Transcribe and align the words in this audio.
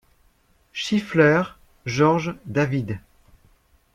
Schieffler, 0.73 1.43
George 1.85 2.33
David. 2.47 2.97